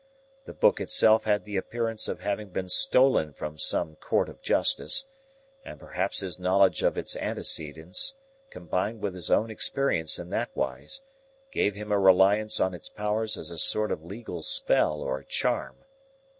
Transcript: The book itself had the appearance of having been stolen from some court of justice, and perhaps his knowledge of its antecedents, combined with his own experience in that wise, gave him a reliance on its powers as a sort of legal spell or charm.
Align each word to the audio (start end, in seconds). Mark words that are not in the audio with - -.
The 0.45 0.53
book 0.53 0.81
itself 0.81 1.25
had 1.25 1.45
the 1.45 1.57
appearance 1.57 2.07
of 2.07 2.21
having 2.21 2.49
been 2.49 2.69
stolen 2.69 3.33
from 3.33 3.59
some 3.59 3.97
court 3.97 4.29
of 4.29 4.41
justice, 4.41 5.05
and 5.63 5.79
perhaps 5.79 6.21
his 6.21 6.39
knowledge 6.39 6.81
of 6.81 6.97
its 6.97 7.15
antecedents, 7.17 8.15
combined 8.49 9.01
with 9.03 9.13
his 9.13 9.29
own 9.29 9.51
experience 9.51 10.17
in 10.17 10.31
that 10.31 10.49
wise, 10.55 11.01
gave 11.51 11.75
him 11.75 11.91
a 11.91 11.99
reliance 11.99 12.59
on 12.59 12.73
its 12.73 12.89
powers 12.89 13.37
as 13.37 13.51
a 13.51 13.59
sort 13.59 13.91
of 13.91 14.03
legal 14.03 14.41
spell 14.41 15.01
or 15.01 15.21
charm. 15.21 15.75